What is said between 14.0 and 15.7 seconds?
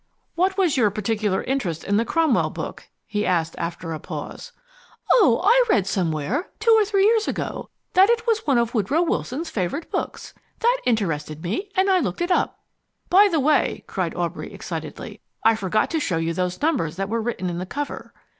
Aubrey excitedly, "I